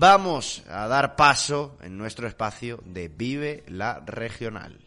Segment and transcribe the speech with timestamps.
[0.00, 4.78] Vamos a dar paso en nuestro espacio de Vive la Regional.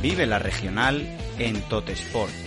[0.00, 2.43] Vive la Regional en Totesport.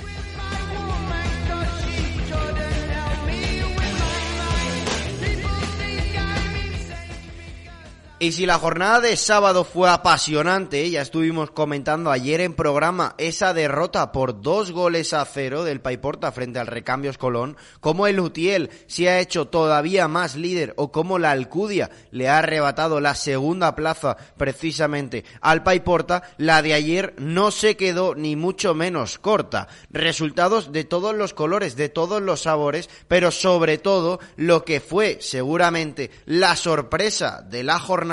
[8.19, 13.53] Y si la jornada de sábado fue apasionante, ya estuvimos comentando ayer en programa esa
[13.53, 18.71] derrota por dos goles a cero del Paiporta frente al Recambios Colón, como el Utiel
[18.87, 23.75] se ha hecho todavía más líder o como la Alcudia le ha arrebatado la segunda
[23.75, 29.67] plaza precisamente al Paiporta, la de ayer no se quedó ni mucho menos corta.
[29.91, 35.19] Resultados de todos los colores, de todos los sabores, pero sobre todo lo que fue
[35.21, 38.06] seguramente la sorpresa de la jornada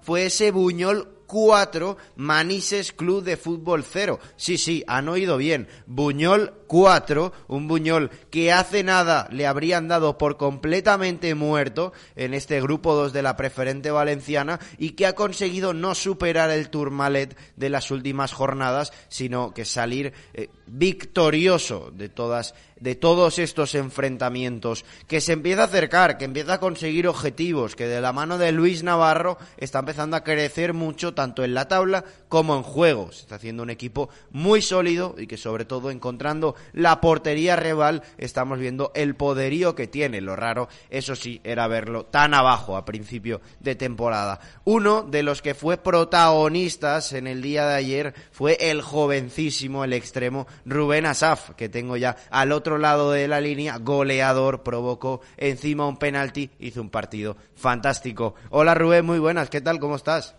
[0.00, 4.18] fue ese Buñol 4, Manises Club de Fútbol 0.
[4.36, 5.68] Sí, sí, han oído bien.
[5.86, 12.60] Buñol 4, un Buñol que hace nada le habrían dado por completamente muerto en este
[12.62, 17.68] grupo 2 de la preferente valenciana y que ha conseguido no superar el Tourmalet de
[17.68, 25.20] las últimas jornadas, sino que salir eh, victorioso de todas de todos estos enfrentamientos, que
[25.20, 28.82] se empieza a acercar, que empieza a conseguir objetivos, que de la mano de Luis
[28.82, 33.12] Navarro está empezando a crecer mucho tanto en la tabla como en juego.
[33.12, 38.02] Se está haciendo un equipo muy sólido y que sobre todo encontrando la portería rival
[38.18, 40.20] estamos viendo el poderío que tiene.
[40.20, 44.40] Lo raro, eso sí, era verlo tan abajo a principio de temporada.
[44.64, 49.92] Uno de los que fue protagonistas en el día de ayer fue el jovencísimo, el
[49.92, 55.88] extremo Rubén Asaf, que tengo ya al otro lado de la línea, goleador, provocó encima
[55.88, 58.34] un penalti, hizo un partido fantástico.
[58.50, 59.78] Hola Rubén, muy buenas, ¿qué tal?
[59.78, 60.36] ¿Cómo estás?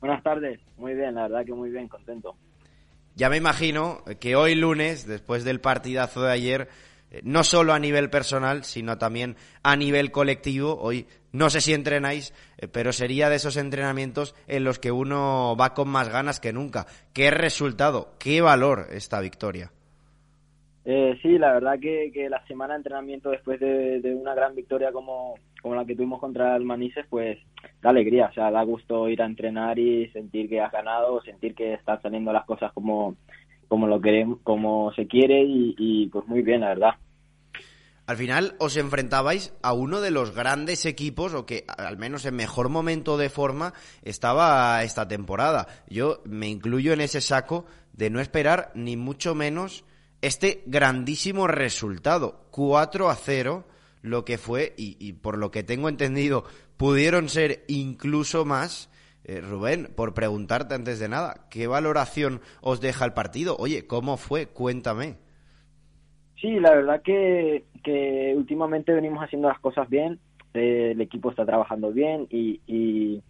[0.00, 2.36] Buenas tardes, muy bien, la verdad que muy bien, contento.
[3.14, 6.68] Ya me imagino que hoy lunes, después del partidazo de ayer,
[7.10, 11.72] eh, no solo a nivel personal, sino también a nivel colectivo, hoy no sé si
[11.72, 16.40] entrenáis, eh, pero sería de esos entrenamientos en los que uno va con más ganas
[16.40, 16.86] que nunca.
[17.12, 19.70] ¿Qué resultado, qué valor esta victoria?
[20.86, 25.34] Eh, sí, la verdad que, la semana de entrenamiento después de, una gran victoria como,
[25.62, 27.38] como, la que tuvimos contra el Manises, pues
[27.80, 31.54] da alegría, o sea, da gusto ir a entrenar y sentir que has ganado, sentir
[31.54, 33.16] que están saliendo las cosas como,
[33.66, 36.94] como lo queremos, como se quiere y, y pues muy bien, la verdad.
[38.06, 42.36] Al final os enfrentabais a uno de los grandes equipos, o que al menos en
[42.36, 45.66] mejor momento de forma estaba esta temporada.
[45.88, 49.86] Yo me incluyo en ese saco de no esperar ni mucho menos
[50.26, 53.64] este grandísimo resultado, 4 a 0,
[54.02, 56.44] lo que fue, y, por lo que tengo entendido,
[56.76, 58.90] pudieron ser incluso más.
[59.26, 63.56] Eh, Rubén, por preguntarte antes de nada, ¿qué valoración os deja el partido?
[63.58, 64.46] Oye, ¿cómo fue?
[64.46, 65.16] Cuéntame.
[66.38, 70.20] Sí, la verdad que, que últimamente venimos haciendo las cosas bien,
[70.54, 73.22] eh, el equipo está trabajando bien y,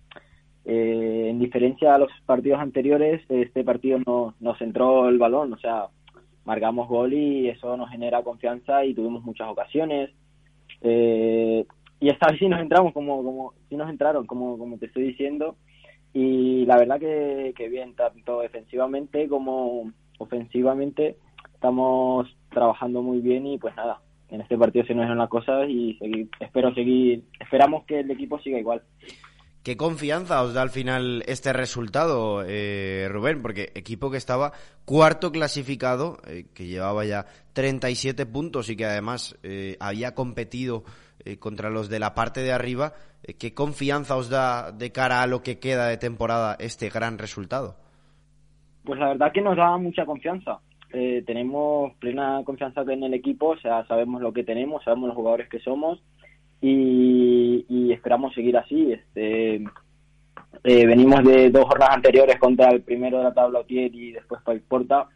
[0.65, 5.59] eh, en diferencia a los partidos anteriores, este partido no, nos entró el balón, o
[5.59, 5.87] sea,
[6.45, 10.11] marcamos gol y eso nos genera confianza y tuvimos muchas ocasiones.
[10.81, 11.65] Eh,
[12.01, 15.05] y esta vez sí nos entramos, como, como sí nos entraron, como, como te estoy
[15.05, 15.57] diciendo.
[16.13, 21.17] Y la verdad que, que bien, tanto defensivamente como ofensivamente
[21.55, 25.69] estamos trabajando muy bien y pues nada, en este partido se nos dieron las cosas
[25.69, 28.83] y seguir, espero seguir, esperamos que el equipo siga igual.
[29.65, 33.41] ¿Qué confianza os da al final este resultado, eh, Rubén?
[33.41, 34.53] Porque equipo que estaba
[34.85, 40.85] cuarto clasificado, eh, que llevaba ya 37 puntos y que además eh, había competido
[41.39, 42.93] contra los de la parte de arriba,
[43.39, 47.77] ¿qué confianza os da de cara a lo que queda de temporada este gran resultado?
[48.85, 50.61] Pues la verdad que nos da mucha confianza.
[50.91, 55.49] tenemos plena confianza en el equipo, o sea, sabemos lo que tenemos, sabemos los jugadores
[55.49, 56.03] que somos
[56.61, 58.93] y, esperamos seguir así.
[58.93, 59.57] Este,
[60.65, 64.41] eh, venimos de dos jornadas anteriores contra el primero de la tabla Otier y después
[64.67, 65.09] Porta,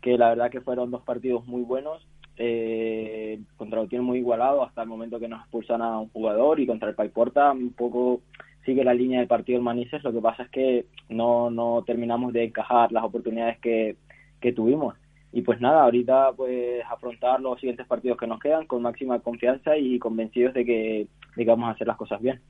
[0.00, 2.06] que la verdad que fueron dos partidos muy buenos.
[2.36, 6.66] Eh, contra Otier muy igualado hasta el momento que nos expulsan a un jugador y
[6.66, 8.22] contra el Porta un poco
[8.64, 10.02] sigue la línea del partido del Manises.
[10.02, 13.96] Lo que pasa es que no, no terminamos de encajar las oportunidades que,
[14.40, 14.94] que tuvimos.
[15.36, 19.76] Y pues nada, ahorita pues afrontar los siguientes partidos que nos quedan con máxima confianza
[19.76, 22.40] y convencidos de que, de que vamos a hacer las cosas bien.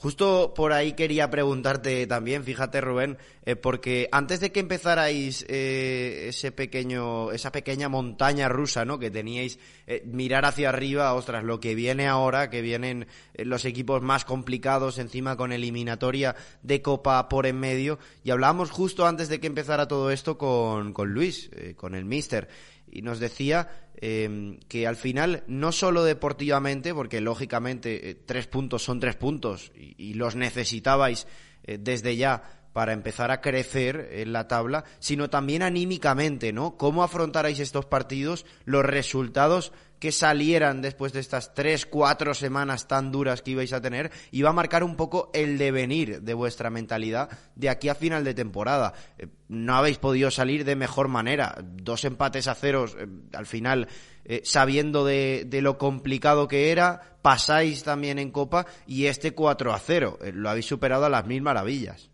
[0.00, 6.26] Justo por ahí quería preguntarte también, fíjate Rubén, eh, porque antes de que empezarais eh,
[6.28, 9.00] ese pequeño, esa pequeña montaña rusa, ¿no?
[9.00, 9.58] Que teníais
[9.88, 14.98] eh, mirar hacia arriba, ostras, lo que viene ahora, que vienen los equipos más complicados
[14.98, 19.88] encima con eliminatoria de Copa por en medio, y hablábamos justo antes de que empezara
[19.88, 22.48] todo esto con, con Luis, con el Mister
[22.92, 23.68] y nos decía
[24.00, 29.72] em, que al final, no solo deportivamente, porque lógicamente eh, tres puntos son tres puntos
[29.74, 31.26] y, los necesitabais
[31.64, 32.42] eh, desde ya
[32.72, 36.76] para empezar a crecer en la tabla, sino también anímicamente, ¿no?
[36.76, 43.10] ¿Cómo afrontarais estos partidos, los resultados que salieran después de estas tres, cuatro semanas tan
[43.10, 47.28] duras que ibais a tener, iba a marcar un poco el devenir de vuestra mentalidad
[47.54, 48.92] de aquí a final de temporada.
[49.18, 51.56] Eh, no habéis podido salir de mejor manera.
[51.62, 53.88] Dos empates a ceros, eh, al final,
[54.24, 59.72] eh, sabiendo de, de, lo complicado que era, pasáis también en Copa y este 4
[59.72, 60.18] a 0.
[60.34, 62.10] lo habéis superado a las mil maravillas.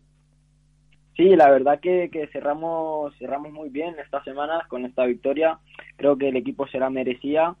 [1.15, 5.59] Sí, la verdad que, que cerramos, cerramos muy bien estas semanas con esta victoria.
[5.95, 7.55] Creo que el equipo se la merecía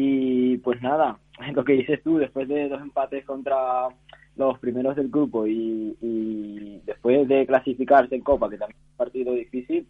[0.00, 1.18] y pues nada,
[1.54, 3.88] lo que dices tú, después de dos empates contra
[4.36, 8.96] los primeros del grupo y, y después de clasificarse en Copa, que también es un
[8.96, 9.86] partido difícil,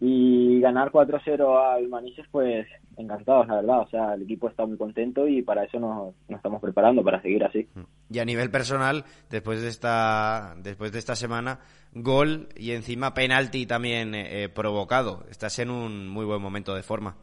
[0.00, 2.66] y ganar 4-0 al Manises, pues
[2.98, 3.80] encantados, la verdad.
[3.80, 7.44] O sea, el equipo está muy contento y para eso nos, estamos preparando, para seguir
[7.44, 7.66] así.
[8.10, 11.60] Y a nivel personal, después de esta, después de esta semana,
[11.92, 15.24] gol y encima penalti también eh, provocado.
[15.30, 17.16] Estás en un muy buen momento de forma.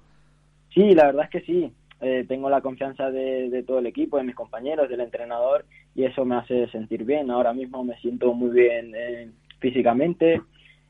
[0.74, 1.72] Sí, la verdad es que sí.
[2.04, 5.66] Eh, tengo la confianza de, todo el equipo, de mis compañeros, del entrenador
[5.96, 7.32] y eso me hace sentir bien.
[7.32, 9.30] Ahora mismo me siento muy bien eh,
[9.60, 10.42] físicamente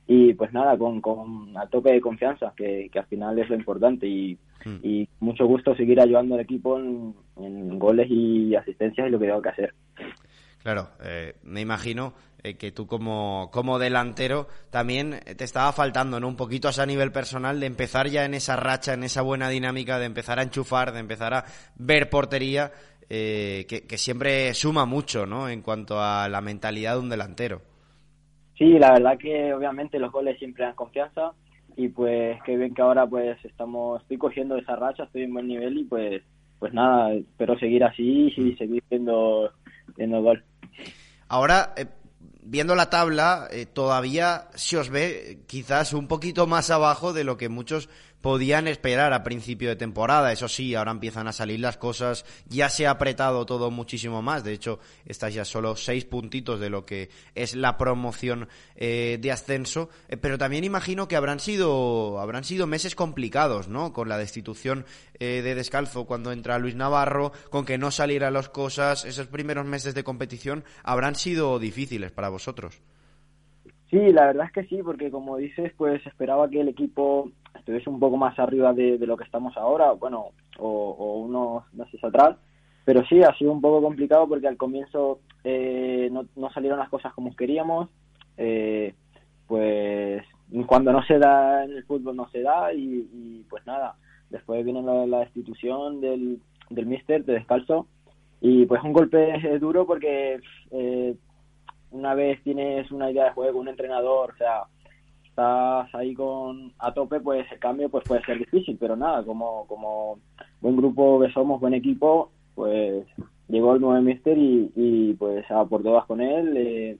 [0.07, 4.07] y pues nada, con, con a tope de confianza, que, al final es lo importante
[4.07, 4.79] y, hmm.
[4.81, 9.27] y mucho gusto seguir ayudando al equipo en, en goles y asistencias y lo que
[9.27, 9.73] tengo que hacer.
[10.63, 16.27] Claro, eh, me imagino eh, que tú como, como delantero también te estaba faltando ¿no?
[16.29, 19.99] un poquito a nivel personal de empezar ya en esa racha, en esa buena dinámica,
[19.99, 21.43] de empezar a enchufar, de empezar a
[21.75, 22.71] ver portería,
[23.09, 25.49] eh, que, que, siempre suma mucho ¿no?
[25.49, 27.61] en cuanto a la mentalidad de un delantero.
[28.57, 31.33] Sí, la verdad que obviamente los goles siempre dan confianza
[31.75, 35.47] y pues qué bien que ahora pues estamos, estoy cogiendo esa racha, estoy en buen
[35.47, 36.23] nivel y pues
[36.59, 38.57] pues nada, espero seguir así y mm.
[38.57, 39.51] seguir viendo,
[39.97, 40.41] viendo gol.
[41.27, 41.87] Ahora, eh,
[42.41, 47.37] viendo la tabla, eh, todavía se os ve quizás un poquito más abajo de lo
[47.37, 47.89] que muchos
[48.23, 50.31] podían esperar a principio de temporada.
[50.31, 54.45] Eso sí, ahora empiezan a salir las cosas, ya se ha apretado todo muchísimo más.
[54.45, 58.47] De hecho, estáis ya solo seis puntitos de lo que es la promoción
[58.77, 59.89] eh, de ascenso.
[60.07, 63.91] Eh, pero también imagino que habrán sido, habrán sido meses complicados, ¿no?
[63.91, 64.85] Con la destitución
[65.19, 69.93] de Descalzo cuando entra Luis Navarro, con que no salieran las cosas, esos primeros meses
[69.93, 72.81] de competición habrán sido difíciles para vosotros.
[73.93, 77.91] Sí, la verdad es que sí, porque como dices, pues esperaba que el equipo estuviese
[77.91, 82.35] un poco más arriba de, lo que estamos ahora, bueno, o, unos meses atrás,
[82.85, 86.89] pero sí, ha sido un poco complicado porque al comienzo eh, no, no, salieron las
[86.89, 87.87] cosas como queríamos,
[88.35, 88.95] eh,
[89.45, 90.23] pues
[90.65, 93.93] cuando no se da en el fútbol no se da y, pues nada,
[94.31, 96.39] después viene la, destitución del,
[96.71, 97.85] del míster de descalzo.
[98.41, 101.15] Y pues un golpe duro porque eh,
[101.93, 104.63] una vez tienes una idea de juego, un entrenador, o sea,
[105.23, 109.65] estás ahí con a tope, pues el cambio pues puede ser difícil, pero nada, como
[109.67, 110.19] como
[110.61, 113.05] buen grupo que somos, buen equipo, pues
[113.47, 116.57] llegó el nuevo mister y, y pues por todas con él.
[116.57, 116.97] Eh,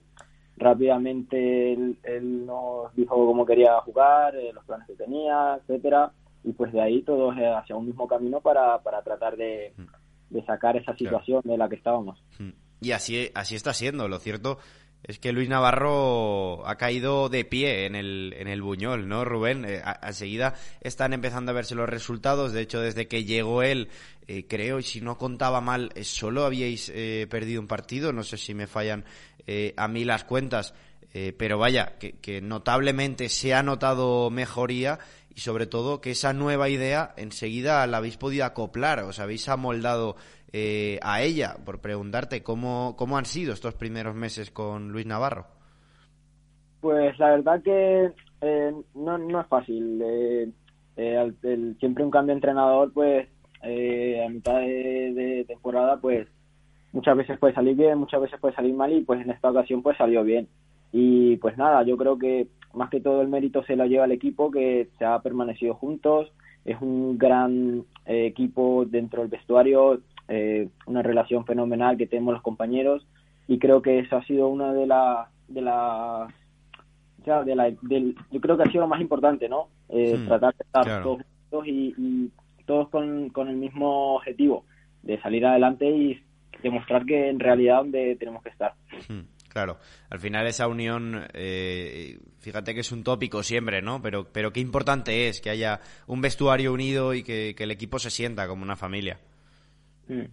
[0.56, 6.12] rápidamente él, nos dijo cómo quería jugar, eh, los planes que tenía, etcétera,
[6.44, 9.74] y pues de ahí todos hacia un mismo camino para, para tratar de,
[10.30, 12.22] de sacar esa situación de la que estábamos.
[12.38, 12.50] Hmm.
[12.80, 14.58] Y así, así está siendo, lo cierto
[15.06, 19.66] es que Luis Navarro ha caído de pie en el, en el Buñol, ¿no, Rubén?
[19.66, 22.52] Eh, enseguida están empezando a verse los resultados.
[22.54, 23.88] De hecho, desde que llegó él,
[24.26, 26.90] eh, creo, y si no contaba mal, eh, solo habíais
[27.28, 28.14] perdido un partido.
[28.14, 29.04] No sé si me fallan
[29.76, 30.72] a mí las cuentas.
[31.36, 34.98] pero vaya, que, que notablemente se ha notado mejoría
[35.34, 40.16] y sobre todo que esa nueva idea enseguida la habéis podido acoplar, os habéis amoldado
[40.56, 45.46] eh, a ella por preguntarte cómo, cómo han sido estos primeros meses con Luis Navarro.
[46.80, 50.00] Pues la verdad que eh, no, no es fácil.
[50.00, 50.52] Eh,
[51.80, 53.26] siempre un cambio de entrenador, pues
[53.64, 56.28] a mitad de, temporada, pues
[56.92, 59.82] muchas veces puede salir bien, muchas veces puede salir mal y pues en esta ocasión
[59.82, 60.46] pues salió bien.
[60.92, 64.12] Y pues nada, yo creo que más que todo el mérito se lo lleva el
[64.12, 66.30] equipo que se ha permanecido juntos,
[66.64, 72.42] es un gran eh, equipo dentro del vestuario, eh, una relación fenomenal que tenemos los
[72.42, 73.06] compañeros
[73.46, 76.32] y creo que eso ha sido una de las de las
[77.24, 79.68] de la, del, yo creo que ha sido lo más importante, ¿no?
[79.88, 82.30] Eh, tratar de estar todos juntos y,
[82.66, 84.64] todos con, con, el mismo objetivo,
[85.02, 86.22] de salir adelante y
[86.62, 88.74] demostrar que en realidad donde tenemos que estar.
[89.08, 89.78] Hmm, claro,
[90.08, 94.00] al final esa unión, eh, fíjate que es un tópico siempre, ¿no?
[94.00, 98.10] Pero, pero qué importante es que haya un vestuario unido y que, el equipo se
[98.10, 99.18] sienta como una familia.
[100.08, 100.26] Hmm.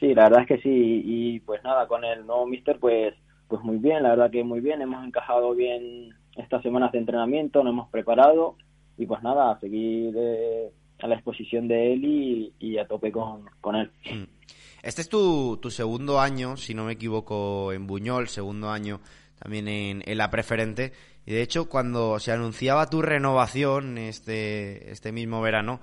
[0.00, 1.02] Sí, la verdad es que sí.
[1.04, 3.14] Y pues nada, con el nuevo mister, pues
[3.48, 7.62] pues muy bien, la verdad que muy bien, hemos encajado bien estas semanas de entrenamiento,
[7.62, 8.56] nos hemos preparado
[8.98, 13.44] y pues nada, a seguir eh, a la exposición de él y, a tope con,
[13.60, 13.90] con, él.
[14.04, 14.24] Mm.
[14.82, 19.00] Este es tu, tu segundo año, si no me equivoco, en Buñol, segundo año
[19.38, 20.92] también en, en la preferente.
[21.26, 25.80] Y de hecho, cuando se anunciaba tu renovación este, este mismo verano,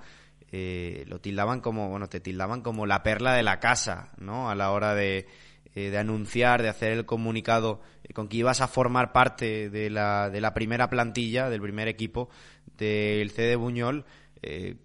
[0.56, 4.48] eh, lo tildaban como, bueno, te tildaban como la perla de la casa, ¿no?
[4.48, 5.26] A la hora de,
[5.74, 9.90] eh, de anunciar, de hacer el comunicado eh, con que ibas a formar parte de
[9.90, 12.28] la, de la primera plantilla, del primer equipo
[12.78, 14.04] del CD Buñol.
[14.42, 14.76] Eh,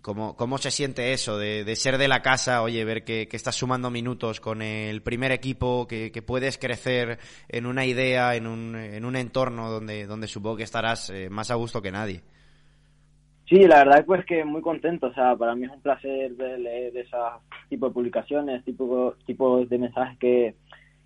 [0.00, 3.56] ¿cómo, ¿Cómo se siente eso de, de, ser de la casa, oye, ver que, estás
[3.56, 7.18] sumando minutos con el primer equipo, que, que puedes crecer
[7.50, 11.56] en una idea, en un, en un entorno donde, donde supongo que estarás más a
[11.56, 12.22] gusto que nadie?
[13.48, 16.88] Sí, la verdad pues que muy contento, o sea, para mí es un placer de
[16.88, 17.16] ese
[17.70, 20.54] tipo de publicaciones, tipo, tipos de mensajes que,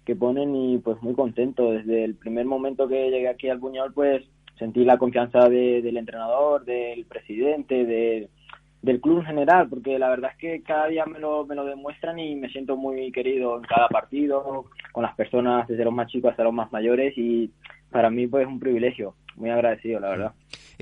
[0.05, 1.71] que ponen y pues muy contento.
[1.71, 4.25] Desde el primer momento que llegué aquí al Buñol pues
[4.59, 8.29] sentí la confianza del entrenador, del presidente, de,
[8.83, 11.65] del club en general, porque la verdad es que cada día me lo, me lo
[11.65, 16.09] demuestran y me siento muy querido en cada partido, con las personas desde los más
[16.09, 17.53] chicos hasta los más mayores y
[17.91, 20.33] para mí pues es un privilegio, muy agradecido la verdad.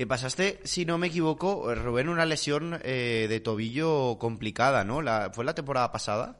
[0.01, 5.03] Eh, pasaste, si no me equivoco, Rubén, una lesión eh, de tobillo complicada, ¿no?
[5.03, 6.37] La, ¿Fue la temporada pasada?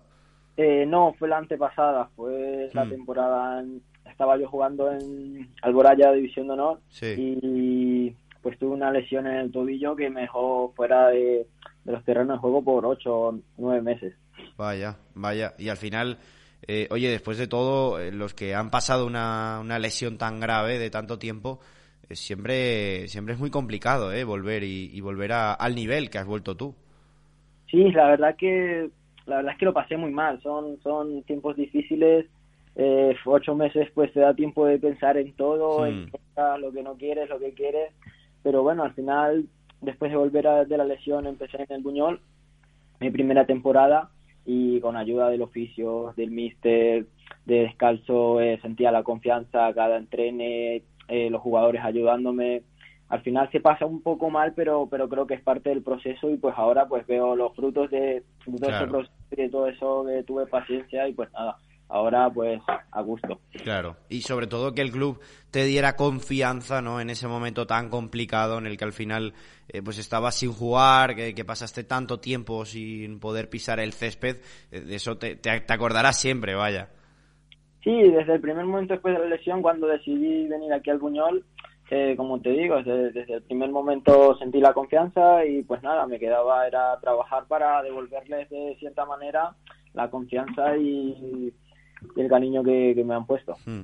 [0.57, 2.89] Eh, no, fue la antepasada, fue la mm.
[2.89, 3.63] temporada,
[4.09, 9.51] estaba yo jugando en Alboraya División de Honor y pues tuve una lesión en el
[9.51, 11.45] tobillo que me dejó fuera de,
[11.85, 14.15] los terrenos de juego por ocho o nueve meses.
[14.57, 16.17] Vaya, vaya, y al final...
[16.89, 21.19] oye, después de todo, los que han pasado una, una lesión tan grave de tanto
[21.19, 21.59] tiempo,
[22.15, 24.23] siempre, siempre es muy complicado, ¿eh?
[24.23, 26.75] Volver y, volver al nivel que has vuelto tú.
[27.69, 28.89] Sí, la verdad que
[29.25, 30.41] la verdad es que lo pasé muy mal.
[30.41, 32.25] Son son tiempos difíciles.
[32.75, 36.61] Eh, ocho meses pues te da tiempo de pensar en todo, en hmm.
[36.61, 37.91] lo que no quieres, lo que quieres.
[38.43, 39.45] Pero bueno, al final,
[39.81, 42.21] después de volver de la lesión, empecé en el Buñol,
[42.99, 44.09] mi primera temporada,
[44.45, 47.05] y con ayuda del oficio, del mister,
[47.45, 52.63] de descalzo, eh, sentía la confianza cada entrene, eh, los jugadores ayudándome.
[53.09, 56.29] Al final se pasa un poco mal, pero pero creo que es parte del proceso
[56.29, 60.23] y pues ahora pues veo los frutos de, todo ese proceso de todo eso que
[60.23, 61.57] tuve paciencia y pues nada,
[61.89, 63.41] ahora pues a gusto.
[63.63, 65.19] Claro, y sobre todo que el club
[65.51, 67.01] te diera confianza, ¿no?
[67.01, 69.33] En ese momento tan complicado en el que al final
[69.67, 74.37] eh, pues estabas sin jugar, que, pasaste tanto tiempo sin poder pisar el césped,
[74.71, 76.89] eh, de eso te, te, te acordarás siempre, vaya.
[77.83, 81.43] Sí, desde el primer momento después de la lesión, cuando decidí venir aquí al Buñol,
[81.89, 86.19] eh, como te digo, desde, el primer momento sentí la confianza y pues nada, me
[86.19, 89.55] quedaba era trabajar para devolverles de cierta manera
[89.93, 91.53] la confianza y,
[92.15, 93.57] el cariño que, me han puesto.
[93.65, 93.81] Hmm.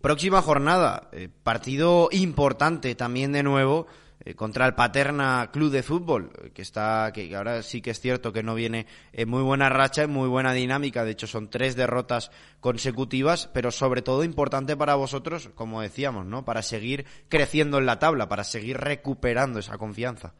[0.00, 3.86] Próxima jornada, eh, partido importante también de nuevo
[4.20, 8.32] eh, contra el Paterna Club de Fútbol, que está, que ahora sí que es cierto
[8.32, 11.74] que no viene en muy buena racha, en muy buena dinámica, de hecho son tres
[11.74, 12.30] derrotas
[12.60, 16.44] consecutivas, pero sobre todo importante para vosotros, como decíamos, ¿no?
[16.44, 20.32] Para seguir creciendo en la tabla, para seguir recuperando esa confianza.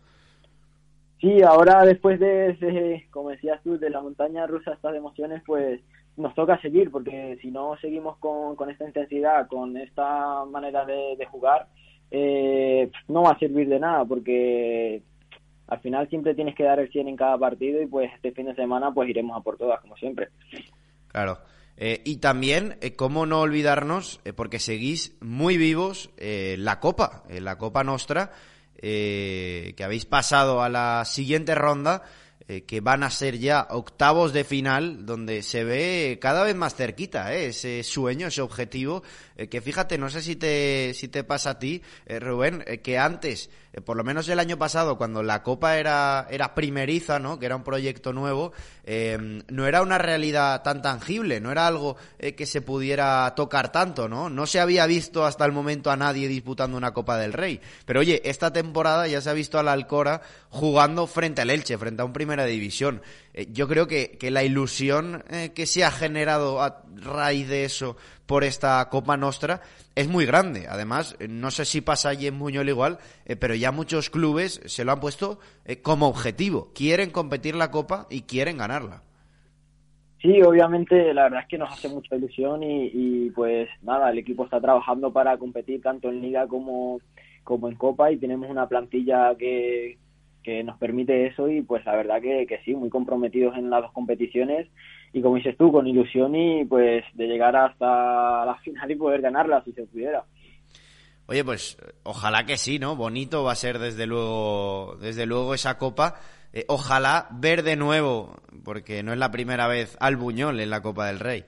[1.21, 5.81] Sí, ahora después de, como decías tú, de la montaña rusa, estas emociones, pues
[6.17, 11.27] nos toca seguir, porque si no seguimos con, con esta intensidad, con esta manera de
[11.27, 11.67] jugar,
[12.11, 15.03] eh, no va a servir de nada porque
[15.67, 18.47] al final siempre tienes que dar el 100 en cada partido y pues este fin
[18.47, 20.29] de semana pues iremos a por todas como siempre.
[21.09, 21.39] Claro.
[21.77, 27.59] Eh, y también, eh, cómo no olvidarnos, eh, porque seguís muy vivos la Copa, la
[27.59, 28.31] Copa Nostra,
[28.81, 32.03] que habéis pasado a la siguiente ronda
[32.67, 37.33] que van a ser ya octavos de final, donde se ve cada vez más cerquita
[37.33, 39.03] ese sueño, ese objetivo,
[39.37, 42.99] eh, que fíjate, no sé si te, si te pasa a ti, eh, Rubén, que
[42.99, 43.51] antes,
[43.85, 47.39] por lo menos el año pasado, cuando la Copa era, era primeriza, ¿no?
[47.39, 48.53] que era un proyecto nuevo,
[49.49, 54.31] no era una realidad tan tangible, no era algo que se pudiera tocar tanto, ¿no?
[54.31, 57.61] No se había visto hasta el momento a nadie disputando una Copa del Rey.
[57.85, 61.79] Pero oye, esta temporada ya se ha visto a la Alcora jugando frente al Elche,
[61.79, 63.03] frente a un Primera División.
[63.35, 67.65] Eh, yo creo que, que la ilusión eh, que se ha generado a raíz de
[67.65, 69.61] eso por esta Copa Nostra
[69.95, 70.67] es muy grande.
[70.69, 72.99] Además, eh, no sé si pasa allí en Muñol igual,
[73.41, 75.41] pero ya muchos clubes se lo han puesto
[75.83, 76.71] como objetivo.
[76.75, 79.03] Quieren competir la Copa y quieren ganarla.
[80.23, 84.17] Sí, obviamente la verdad es que nos hace mucha ilusión y, y, pues nada, el
[84.17, 86.99] equipo está trabajando para competir tanto en liga como,
[87.43, 89.99] como en copa y tenemos una plantilla que,
[90.45, 93.83] que nos permite eso y pues la verdad que, que sí, muy comprometidos en las
[93.83, 94.69] dos competiciones
[95.13, 99.23] y como dices tú, con ilusión y pues de llegar hasta la final y poder
[99.23, 100.25] ganarla si se pudiera.
[101.27, 102.97] Oye, pues ojalá que sí, ¿no?
[102.97, 106.17] Bonito va a ser desde luego, desde luego esa copa.
[106.53, 110.83] Eh, ojalá ver de nuevo, porque no es la primera vez al Buñol en la
[110.83, 111.45] Copa del Rey.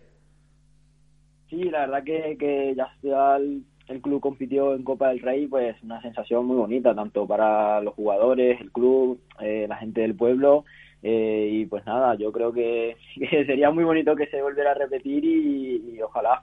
[1.51, 5.47] Sí, la verdad que, que ya, ya el el club compitió en Copa del Rey,
[5.47, 10.15] pues una sensación muy bonita, tanto para los jugadores, el club, eh, la gente del
[10.15, 10.65] pueblo.
[11.03, 12.97] Eh, y pues nada, yo creo que,
[13.47, 16.43] sería muy bonito que se volviera a repetir y, ojalá.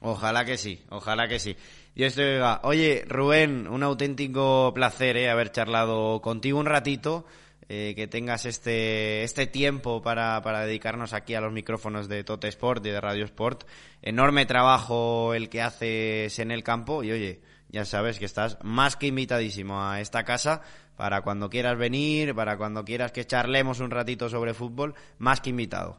[0.00, 1.54] Ojalá que sí, ojalá que sí.
[1.94, 2.22] Y esto
[2.62, 7.26] Oye, Rubén, un auténtico placer eh, haber charlado contigo un ratito.
[7.74, 12.46] Eh, que tengas este, este tiempo para, para dedicarnos aquí a los micrófonos de Tote
[12.48, 13.64] Sport y de Radio Sport.
[14.02, 18.96] Enorme trabajo el que haces en el campo y oye, ya sabes que estás más
[18.96, 20.60] que invitadísimo a esta casa
[20.98, 25.48] para cuando quieras venir, para cuando quieras que charlemos un ratito sobre fútbol, más que
[25.48, 25.96] invitado.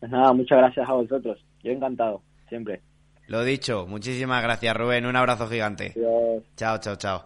[0.00, 1.42] Pues nada, muchas gracias a vosotros.
[1.62, 2.20] Yo encantado,
[2.50, 2.82] siempre.
[3.26, 5.94] Lo dicho, muchísimas gracias Rubén, un abrazo gigante.
[6.56, 7.24] Chao, chao, chao.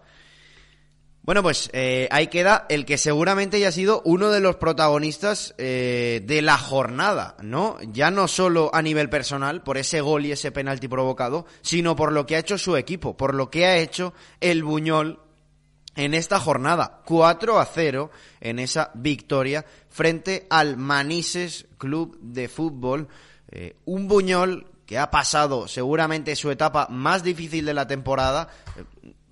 [1.24, 5.54] Bueno, pues eh, ahí queda el que seguramente ya ha sido uno de los protagonistas
[5.56, 7.76] eh, de la jornada, ¿no?
[7.92, 12.10] Ya no solo a nivel personal, por ese gol y ese penalti provocado, sino por
[12.10, 15.20] lo que ha hecho su equipo, por lo que ha hecho el Buñol
[15.94, 17.02] en esta jornada.
[17.04, 18.10] 4 a 0
[18.40, 23.06] en esa victoria frente al Manises Club de Fútbol.
[23.48, 28.48] Eh, un Buñol que ha pasado seguramente su etapa más difícil de la temporada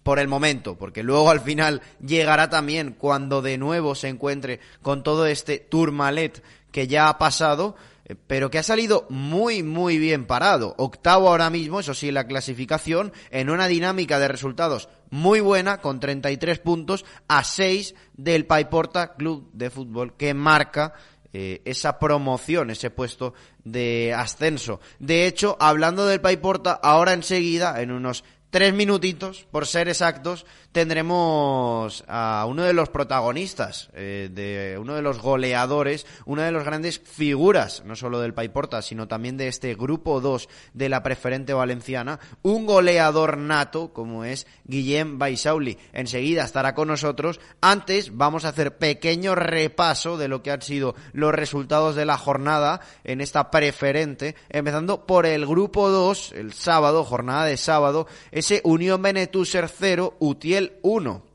[0.03, 5.03] por el momento, porque luego al final llegará también cuando de nuevo se encuentre con
[5.03, 10.27] todo este tourmalet que ya ha pasado, eh, pero que ha salido muy, muy bien
[10.27, 10.75] parado.
[10.79, 16.01] Octavo ahora mismo, eso sí, la clasificación, en una dinámica de resultados muy buena, con
[16.01, 20.95] 33 puntos, a 6 del Paiporta Club de Fútbol, que marca
[21.33, 24.81] eh, esa promoción, ese puesto de ascenso.
[24.99, 32.05] De hecho, hablando del Paiporta, ahora enseguida, en unos tres minutitos, por ser exactos, tendremos
[32.07, 37.01] a uno de los protagonistas, eh, de uno de los goleadores, una de las grandes
[37.01, 42.21] figuras, no solo del Paiporta, sino también de este grupo 2 de la preferente valenciana,
[42.43, 45.79] un goleador nato como es Guillem Baisauli.
[45.93, 47.41] Enseguida estará con nosotros.
[47.61, 52.19] Antes vamos a hacer pequeño repaso de lo que han sido los resultados de la
[52.19, 58.07] jornada en esta preferente, empezando por el grupo 2, el sábado, jornada de sábado,
[58.41, 61.30] ese Unión Benetuser 0, Utiel 1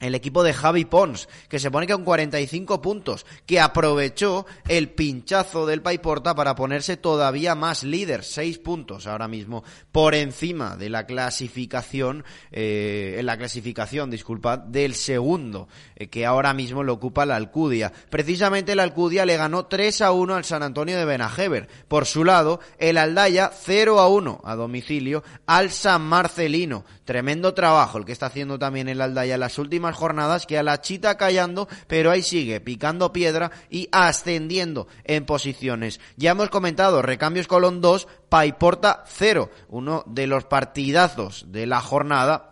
[0.00, 5.66] el equipo de Javi Pons, que se pone con 45 puntos, que aprovechó el pinchazo
[5.66, 11.06] del Paiporta para ponerse todavía más líder, 6 puntos ahora mismo, por encima de la
[11.06, 17.36] clasificación, eh, en la clasificación, disculpad, del segundo, eh, que ahora mismo lo ocupa la
[17.36, 17.92] Alcudia.
[18.08, 21.68] Precisamente la Alcudia le ganó 3 a 1 al San Antonio de Benajever.
[21.88, 26.84] Por su lado, el Aldaya 0 a 1 a domicilio al San Marcelino.
[27.04, 30.62] Tremendo trabajo el que está haciendo también el Aldaya en las últimas jornadas que a
[30.62, 36.00] la chita callando, pero ahí sigue picando piedra y ascendiendo en posiciones.
[36.16, 42.49] Ya hemos comentado, recambios Colón 2, Paiporta 0, uno de los partidazos de la jornada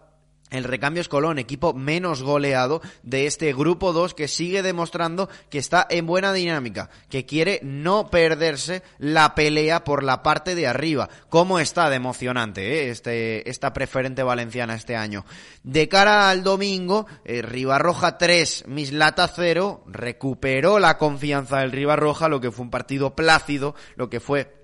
[0.51, 5.59] el recambio es Colón, equipo menos goleado de este grupo 2 que sigue demostrando que
[5.59, 11.09] está en buena dinámica, que quiere no perderse la pelea por la parte de arriba.
[11.29, 12.91] ¿Cómo está de emocionante eh?
[12.91, 15.25] este, esta preferente valenciana este año?
[15.63, 22.41] De cara al domingo, eh, Ribarroja 3, Mislata 0, recuperó la confianza del Ribarroja, lo
[22.41, 24.59] que fue un partido plácido, lo que fue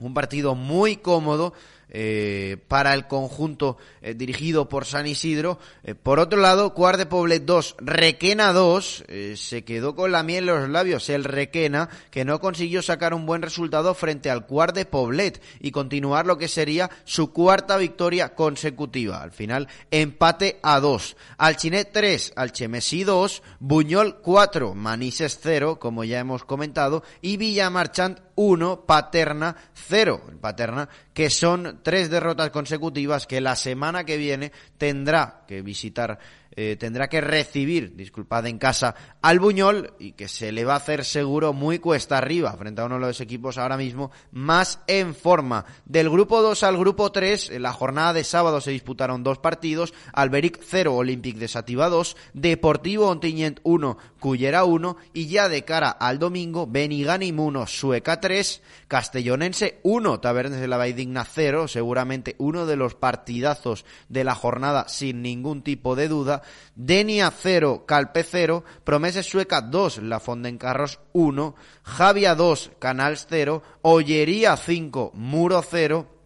[0.00, 1.52] un partido muy cómodo
[1.90, 5.58] eh, para el conjunto eh, dirigido por San Isidro.
[5.82, 10.48] Eh, por otro lado, Cuart de Poblet 2, Requena 2, se quedó con la miel
[10.48, 14.74] en los labios el Requena, que no consiguió sacar un buen resultado frente al Cuart
[14.74, 19.22] de Poblet y continuar lo que sería su cuarta victoria consecutiva.
[19.22, 21.16] Al final, empate a 2.
[21.38, 28.86] Alchinet 3, Alchemesí 2, Buñol 4, Manises 0, como ya hemos comentado, y Villamarchant 1,
[28.86, 30.20] Paterna 0.
[30.40, 36.18] Paterna, que son tres derrotas consecutivas que la semana que viene tendrá que visitar
[36.56, 40.78] eh, tendrá que recibir, disculpad, en casa al Buñol y que se le va a
[40.78, 45.14] hacer seguro muy cuesta arriba frente a uno de los equipos ahora mismo más en
[45.14, 45.64] forma.
[45.84, 49.94] Del grupo 2 al grupo 3, en la jornada de sábado se disputaron dos partidos,
[50.12, 55.90] Alberic 0, Olympic de Sativa 2, Deportivo Ontinyent 1, Cullera 1 y ya de cara
[55.90, 62.66] al domingo, Beniganim 1, Sueca 3, Castellonense 1, Tabernes de la Vaidigna 0, seguramente uno
[62.66, 66.39] de los partidazos de la jornada sin ningún tipo de duda
[66.74, 74.56] Denia 0, Calpe 0, Promeses Sueca 2, La Fondencarros 1, Javia 2, Canals 0, Ollería
[74.56, 76.20] 5, Muro 0,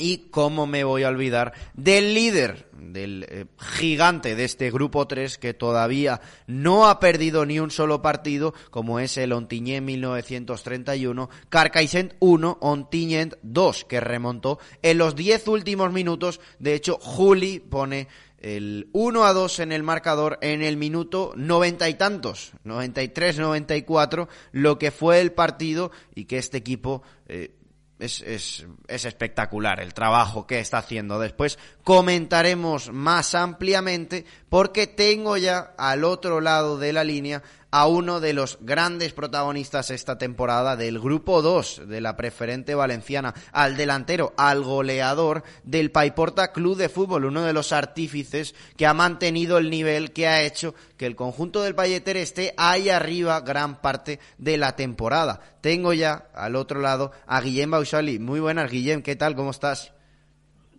[0.00, 5.36] y cómo me voy a olvidar del líder, del eh, gigante de este grupo 3
[5.38, 12.14] que todavía no ha perdido ni un solo partido, como es el Ontinyent 1931, Carcaixent
[12.18, 16.40] 1, Ontinyent 2, que remontó en los 10 últimos minutos.
[16.58, 18.08] De hecho, Juli pone
[18.40, 24.28] el 1 a 2 en el marcador en el minuto noventa y tantos, 93, 94,
[24.52, 27.54] lo que fue el partido y que este equipo eh,
[27.98, 31.18] es, es, es, espectacular el trabajo que está haciendo.
[31.18, 38.20] Después comentaremos más ampliamente porque tengo ya al otro lado de la línea a uno
[38.20, 44.32] de los grandes protagonistas esta temporada del grupo 2 de la preferente valenciana, al delantero,
[44.36, 49.70] al goleador del Paiporta Club de Fútbol, uno de los artífices que ha mantenido el
[49.70, 54.58] nivel que ha hecho que el conjunto del Payeter esté ahí arriba gran parte de
[54.58, 55.40] la temporada.
[55.60, 58.18] Tengo ya al otro lado a Guillem Bausali.
[58.18, 59.36] Muy buenas, Guillem, ¿qué tal?
[59.36, 59.92] ¿Cómo estás?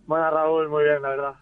[0.06, 1.34] Buenas, Raúl, muy bien, la verdad.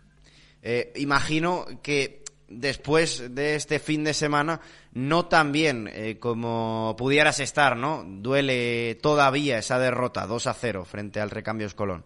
[0.62, 4.60] Eh, imagino que después de este fin de semana
[4.92, 8.04] no tan bien eh, como pudieras estar, ¿no?
[8.04, 12.04] Duele todavía esa derrota 2 a 0 frente al Recambios Colón.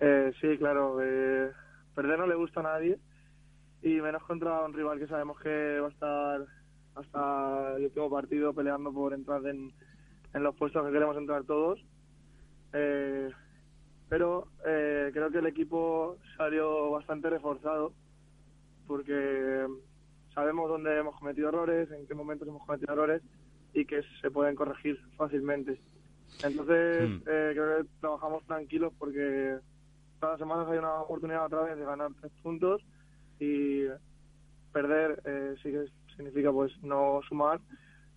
[0.00, 0.98] Eh, sí, claro.
[1.02, 1.50] Eh,
[1.94, 2.98] perder no le gusta a nadie
[3.82, 6.46] y menos contra un rival que sabemos que va a estar
[6.96, 9.72] hasta el último partido peleando por entrar en,
[10.34, 11.82] en los puestos que queremos entrar todos.
[12.72, 13.30] Eh,
[14.08, 17.92] pero creo que el equipo salió bastante reforzado
[18.88, 19.66] porque
[20.34, 23.22] sabemos dónde hemos cometido errores, en qué momentos hemos cometido errores
[23.72, 25.80] y que se pueden corregir fácilmente.
[26.42, 27.22] Entonces, hmm.
[27.26, 29.58] eh, creo que trabajamos tranquilos porque
[30.20, 32.82] cada semana hay una oportunidad otra vez de ganar tres puntos
[33.38, 33.84] y
[34.72, 37.60] perder eh, sí que significa pues no sumar,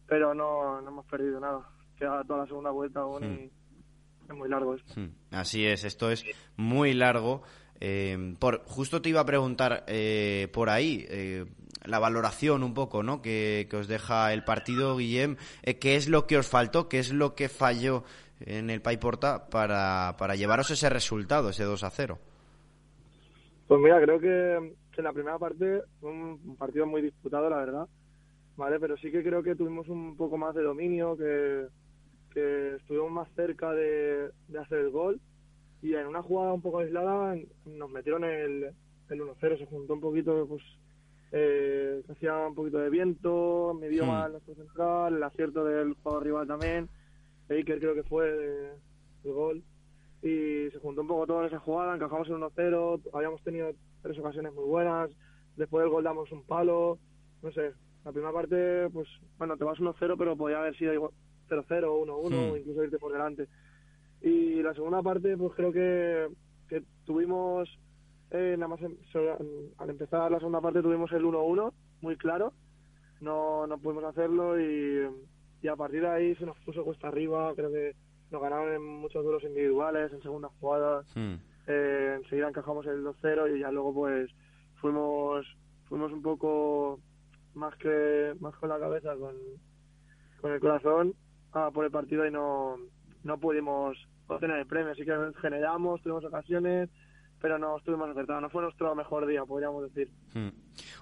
[0.08, 1.68] pero no, no hemos perdido nada.
[1.98, 4.32] Queda toda la segunda vuelta aún y hmm.
[4.32, 5.00] es muy largo esto.
[5.00, 5.12] Hmm.
[5.32, 7.42] Así es, esto es muy largo.
[7.80, 11.46] Eh, por, justo te iba a preguntar eh, por ahí eh,
[11.86, 13.22] la valoración un poco, ¿no?
[13.22, 15.38] Que, os deja el partido, Guillem.
[15.80, 16.90] ¿Qué es lo que os faltó?
[16.90, 18.04] ¿Qué es lo que falló
[18.40, 22.20] en el Paiporta para, para llevaros ese resultado, ese 2 a 0?
[23.68, 27.58] Pues mira, creo que, que en la primera parte fue un partido muy disputado, la
[27.58, 27.88] verdad.
[28.56, 31.68] Vale, pero sí que creo que tuvimos un poco más de dominio, que,
[32.34, 35.20] que estuvimos más cerca de, de hacer el gol
[35.84, 38.74] y en una jugada un poco aislada nos metieron el,
[39.10, 40.64] el 1-0, se juntó un poquito, pues
[41.36, 44.08] eh, hacía un poquito de viento, me dio hmm.
[44.08, 46.88] mal nuestro central, el acierto del jugador rival también,
[47.50, 48.70] Baker creo que fue de,
[49.26, 49.64] el gol,
[50.22, 53.72] y se juntó un poco todo en esa jugada, encajamos el 1-0, habíamos tenido
[54.04, 55.10] tres ocasiones muy buenas,
[55.58, 57.00] después del gol damos un palo,
[57.42, 57.74] no sé,
[58.06, 61.12] la primera parte, pues bueno, te vas 1-0, pero podía haber sido
[61.50, 63.48] 0-0, 1-1, incluso irte por delante.
[64.22, 66.28] Y la segunda parte, pues creo que,
[66.70, 67.70] que tuvimos,
[68.34, 68.80] eh, nada más
[69.78, 72.54] al empezar la segunda parte tuvimos el 1-1, muy claro,
[73.22, 75.08] no, no pudimos hacerlo y,
[75.62, 77.96] y a partir de ahí se nos puso cuesta arriba, creo que
[78.32, 81.36] nos ganaron en muchos duelos individuales, en segundas jugadas, hmm.
[81.68, 84.30] eh, enseguida encajamos el 2-0 y ya luego pues
[84.82, 85.46] fuimos
[85.88, 87.00] fuimos un poco
[87.54, 89.36] más que más con la cabeza con,
[90.42, 91.14] con el corazón
[91.52, 92.78] a por el partido y no
[93.24, 94.92] no pudimos obtener el premio.
[94.92, 96.90] Así que generamos, tuvimos ocasiones,
[97.44, 98.42] pero no estuvimos acertados.
[98.42, 100.10] No fue nuestro mejor día, podríamos decir.
[100.34, 100.48] Hmm.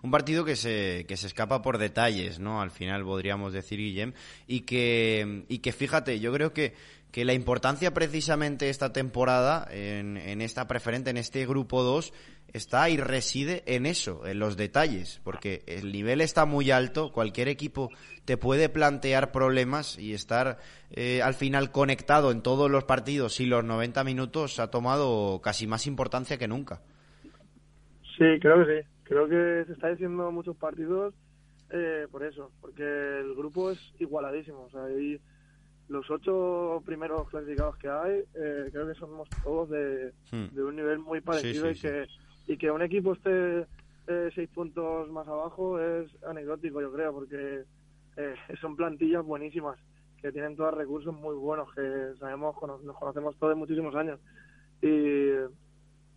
[0.02, 2.62] Un partido que se, que se escapa por detalles, ¿no?
[2.64, 4.14] Al final podríamos decir, Guillem,
[4.48, 6.74] y que, y que fíjate, yo creo que
[7.12, 12.14] que la importancia precisamente esta temporada en, en esta preferente, en este grupo 2,
[12.54, 17.48] está y reside en eso, en los detalles, porque el nivel está muy alto, cualquier
[17.48, 17.90] equipo
[18.26, 20.60] te puede plantear problemas y estar
[20.92, 25.68] eh, al final conectado en todos los partidos y los 90 minutos ha tomado casi
[25.68, 26.82] más importancia que nunca.
[28.18, 31.14] Sí, creo que sí, creo que se está diciendo muchos partidos
[31.72, 34.82] eh, por eso, porque el grupo es igualadísimo, o sea,
[35.88, 40.58] los ocho primeros clasificados que hay, eh, creo que somos todos de, hmm.
[40.58, 42.08] un nivel muy parecido y que
[42.48, 43.66] y que un equipo esté
[44.08, 47.64] eh, seis puntos más abajo es anecdótico, yo creo, porque
[48.18, 49.78] eh, son plantillas buenísimas
[50.22, 54.20] que tienen todos recursos muy buenos que sabemos nos conocemos todos de muchísimos años
[54.82, 55.32] y,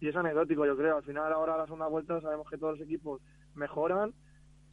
[0.06, 0.98] es anecdótico, yo creo.
[0.98, 3.22] Al final ahora a la segunda vuelta sabemos que todos los equipos
[3.54, 4.12] mejoran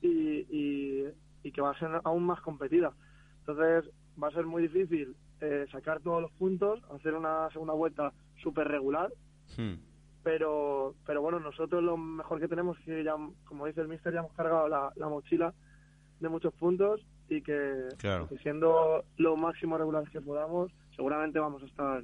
[0.02, 0.10] y,
[0.50, 1.06] y,
[1.42, 2.92] y que va a ser aún más competida.
[3.40, 3.90] Entonces
[4.22, 8.68] va a ser muy difícil eh, sacar todos los puntos, hacer una segunda vuelta súper
[8.68, 9.12] regular.
[9.58, 9.76] Hmm.
[10.24, 14.14] Pero, pero bueno, nosotros lo mejor que tenemos es que ya, como dice el mister,
[14.14, 15.54] ya hemos cargado la, mochila
[16.20, 17.88] de muchos puntos y que,
[18.44, 22.04] siendo lo máximo regular que podamos, seguramente vamos a estar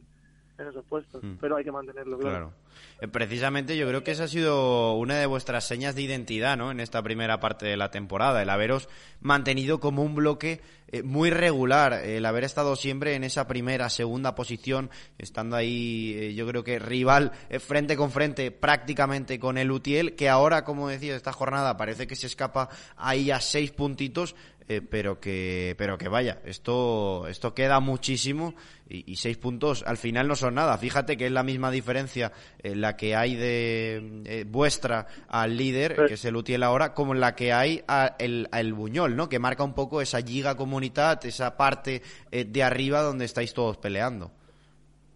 [0.65, 1.35] esos puestos, hmm.
[1.39, 2.53] pero hay que mantenerlo, claro.
[2.99, 6.71] Eh, precisamente yo creo que esa ha sido una de vuestras señas de identidad, ¿no?
[6.71, 8.89] En esta primera parte de la temporada, el haberos
[9.21, 14.35] mantenido como un bloque eh, muy regular, el haber estado siempre en esa primera, segunda
[14.35, 20.15] posición, estando ahí, eh, yo creo que rival frente con frente prácticamente con el Utiel,
[20.15, 24.35] que ahora, como decía, esta jornada parece que se escapa ahí a seis puntitos,
[24.69, 28.53] eh, pero que pero que vaya esto esto queda muchísimo
[28.89, 30.77] y, seis puntos al final no son nada.
[30.77, 35.95] Fíjate que es la misma diferencia eh, la que hay de eh, vuestra al líder
[36.07, 39.63] que es el Utiel ahora como la que hay al el, Buñol no que marca
[39.63, 42.01] un poco esa giga comunidad esa parte
[42.31, 44.31] de arriba donde estáis todos peleando.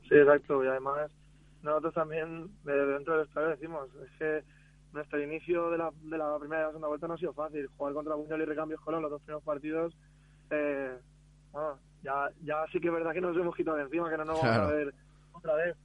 [0.08, 1.12] Sí exacto y además
[1.62, 4.61] nosotros también dentro del estadio decimos es que
[4.94, 7.68] nuestro inicio de la, de la primera y la segunda vuelta no ha sido fácil.
[7.78, 9.96] Jugar contra Buñol y Recambios Colón los dos primeros partidos,
[10.50, 10.98] eh,
[11.52, 14.26] bueno, ya, ya sí que es verdad que nos hemos quitado de encima, que no
[14.26, 14.94] nos vamos a ver
[15.34, 15.76] otra vez.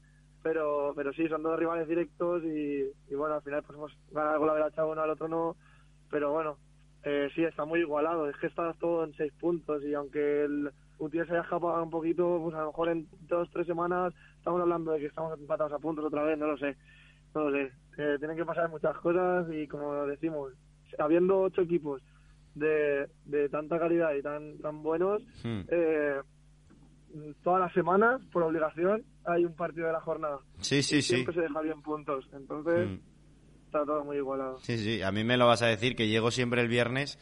[0.42, 4.47] Pero, pero sí, son dos rivales directos y, y bueno, al final pues hemos ganado
[4.47, 5.57] la Veracha uno, al otro no.
[6.09, 6.57] Pero bueno,
[7.03, 8.29] eh, sí, está muy igualado.
[8.29, 11.90] Es que está todo en seis puntos y aunque el Utiel se haya escapado un
[11.90, 15.73] poquito, pues a lo mejor en dos, tres semanas estamos hablando de que estamos empatados
[15.73, 16.77] a puntos otra vez, no lo sé.
[17.35, 17.73] No lo sé.
[17.99, 20.53] Eh, tienen que pasar muchas cosas y como decimos,
[20.99, 22.03] habiendo ocho equipos
[22.55, 25.61] de, de tanta calidad y tan tan buenos, hmm.
[25.69, 26.21] eh,
[27.43, 30.39] todas las semanas, por obligación, hay un partido de la jornada.
[30.61, 31.15] Sí, sí, sí.
[31.15, 32.29] Siempre se deja bien puntos.
[32.33, 32.99] Entonces, hmm.
[33.67, 34.59] está todo muy igualado.
[34.59, 35.03] Sí, sí.
[35.03, 37.19] A mí me lo vas a decir que llego siempre el viernes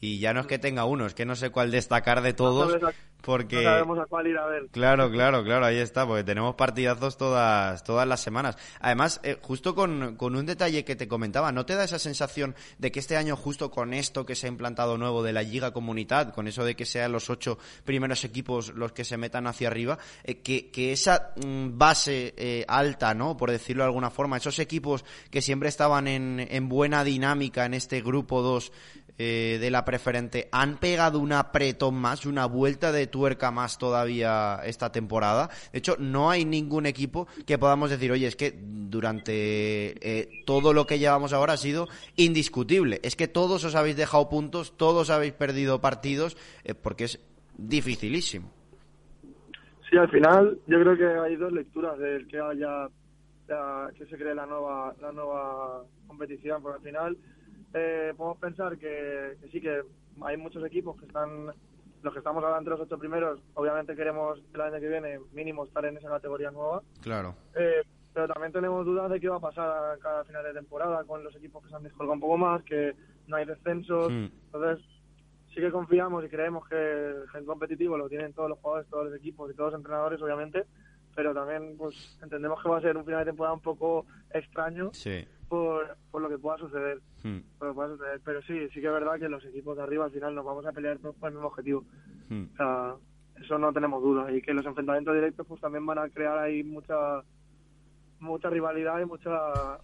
[0.00, 2.78] y ya no es que tenga uno, es que no sé cuál destacar de todos.
[3.24, 3.62] Porque...
[3.62, 4.66] sabemos a cuál ir a ver.
[4.70, 8.56] Claro, claro, claro, ahí está, porque tenemos partidazos todas, todas las semanas.
[8.80, 12.54] Además, eh, justo con, con, un detalle que te comentaba, ¿no te da esa sensación
[12.78, 15.72] de que este año, justo con esto que se ha implantado nuevo de la Liga
[15.72, 19.68] Comunidad, con eso de que sean los ocho primeros equipos los que se metan hacia
[19.68, 23.36] arriba, eh, que, que, esa mm, base eh, alta, ¿no?
[23.36, 27.74] Por decirlo de alguna forma, esos equipos que siempre estaban en, en buena dinámica en
[27.74, 28.72] este grupo 2
[29.16, 34.60] eh, de la preferente han pegado un apretón más, una vuelta de tuerca más todavía
[34.64, 35.50] esta temporada.
[35.72, 40.72] De hecho, no hay ningún equipo que podamos decir, oye, es que durante eh, todo
[40.72, 42.98] lo que llevamos ahora ha sido indiscutible.
[43.04, 47.20] Es que todos os habéis dejado puntos, todos habéis perdido partidos, eh, porque es
[47.56, 48.50] dificilísimo.
[49.88, 52.88] Sí, al final yo creo que hay dos lecturas del que haya
[53.96, 57.18] que se cree la nueva la nueva competición, porque al final
[57.74, 59.82] eh, podemos pensar que, sí que
[60.22, 61.46] hay muchos equipos que están,
[62.02, 65.64] los que estamos hablando entre los ocho primeros, obviamente queremos el año que viene mínimo
[65.64, 66.82] estar en esa categoría nueva.
[67.02, 67.34] Claro.
[67.56, 67.82] Eh,
[68.12, 71.34] pero también tenemos dudas de qué va a pasar cada final de temporada con los
[71.34, 72.94] equipos que se han descolgado un poco más, que
[73.26, 74.08] no hay descensos.
[74.08, 74.28] Hmm.
[74.52, 74.86] Entonces,
[75.48, 79.16] sí que confiamos y creemos que el competitivo lo tienen todos los jugadores, todos los
[79.16, 80.64] equipos y todos los entrenadores, obviamente,
[81.16, 84.90] pero también pues entendemos que va a ser un final de temporada un poco extraño.
[84.92, 87.00] Sí por, por lo que pueda suceder.
[87.22, 87.38] Hmm.
[87.58, 90.66] Pero sí, sí que es verdad que los equipos de arriba al final nos vamos
[90.66, 91.84] a pelear todos por el mismo objetivo.
[92.28, 92.44] Hmm.
[92.52, 92.94] O sea,
[93.40, 94.32] eso no tenemos duda.
[94.32, 97.22] Y que los enfrentamientos directos pues también van a crear ahí mucha
[98.20, 99.30] mucha rivalidad y mucha,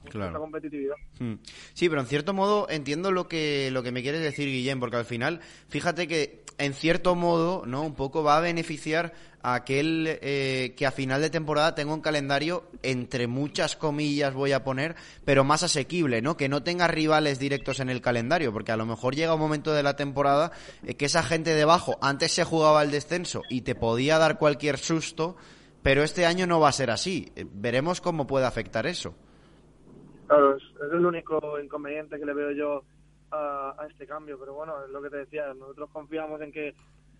[0.02, 0.96] mucha competitividad.
[1.18, 1.34] Hmm.
[1.74, 4.96] Sí, pero en cierto modo entiendo lo que, lo que me quieres decir, Guillén, porque
[4.96, 7.82] al final, fíjate que en cierto modo, ¿no?
[7.82, 12.00] Un poco va a beneficiar a aquel eh, que a final de temporada tenga un
[12.00, 16.36] calendario, entre muchas comillas voy a poner, pero más asequible, ¿no?
[16.36, 19.72] Que no tenga rivales directos en el calendario, porque a lo mejor llega un momento
[19.72, 20.52] de la temporada
[20.86, 24.78] eh, que esa gente debajo antes se jugaba el descenso y te podía dar cualquier
[24.78, 25.36] susto
[25.82, 27.32] pero este año no va a ser así.
[27.36, 29.14] Eh, veremos cómo puede afectar eso.
[30.26, 32.84] Claro, es, el único inconveniente que le veo yo
[33.32, 36.74] a, este cambio, pero bueno, es lo que te decía, nosotros confiamos en que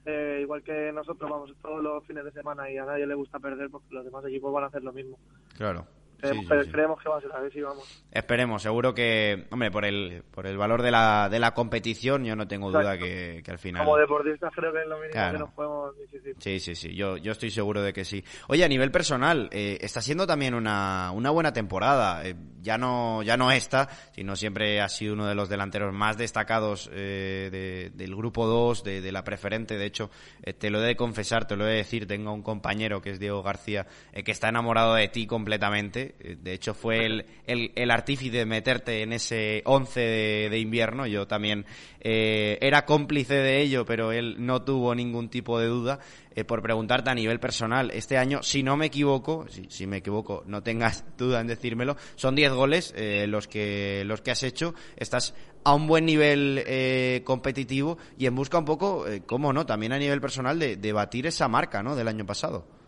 [0.07, 3.38] eh, igual que nosotros vamos todos los fines de semana y a nadie le gusta
[3.38, 5.18] perder, porque los demás equipos van a hacer lo mismo.
[5.57, 5.87] Claro.
[6.21, 8.05] Creemos, que va a ser así, vamos.
[8.11, 12.37] Esperemos, seguro que, hombre, por el, por el valor de la, de la competición, yo
[12.37, 13.85] no tengo duda que, al final.
[13.85, 15.95] Como deportistas, creo que es lo mínimo que nos podemos
[16.39, 18.25] Sí, sí, sí, yo, yo estoy seguro de que sí.
[18.49, 22.25] Oye, a nivel personal, eh, está siendo también una, una buena temporada.
[22.27, 26.17] Eh, ya no, ya no esta, sino siempre ha sido uno de los delanteros más
[26.17, 29.79] destacados eh, del grupo 2, de, de, la preferente.
[29.79, 30.11] De hecho,
[30.59, 33.21] te lo he de confesar, te lo he de decir, tengo un compañero que es
[33.21, 38.38] Diego García, que está enamorado de ti completamente eh, de hecho, fue el, el, artífice
[38.38, 40.01] de meterte en ese 11
[40.51, 41.07] de, invierno.
[41.07, 41.64] Yo también
[42.01, 46.01] eh, era cómplice de ello, pero él no tuvo ningún tipo de duda.
[46.35, 50.44] Eh, por preguntarte a nivel personal, este año, si no me equivoco, si, me equivoco,
[50.46, 52.94] no tengas duda en decírmelo, son 10 goles
[53.27, 54.75] los, que, los que has hecho.
[54.96, 59.99] Estás a un buen nivel competitivo y en busca un poco, cómo no, también a
[59.99, 61.96] nivel personal de, de batir esa marca ¿no?
[61.96, 62.80] del año pasado.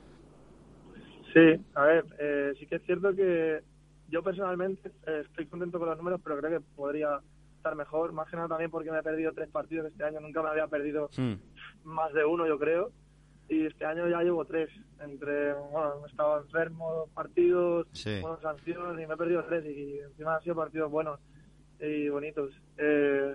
[1.33, 3.63] Sí, a ver, eh, sí que es cierto que
[4.09, 7.21] yo personalmente eh, estoy contento con los números, pero creo que podría
[7.57, 10.43] estar mejor, más que nada también porque me he perdido tres partidos este año, nunca
[10.43, 11.35] me había perdido hmm.
[11.85, 12.91] más de uno, yo creo,
[13.49, 14.69] y este año ya llevo tres,
[15.01, 17.87] entre, bueno, he estado enfermo, dos partidos,
[18.21, 21.19] buenas sanciones, y me he perdido tres, y encima han sido partidos buenos
[21.81, 22.51] y bonitos.
[22.77, 23.35] Eh,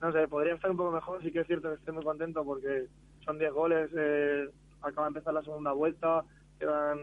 [0.00, 2.44] no sé, podría estar un poco mejor, sí que es cierto que estoy muy contento
[2.44, 2.86] porque
[3.24, 3.90] son diez goles,
[4.82, 6.24] acaba de empezar la segunda vuelta,
[6.60, 6.98] quedan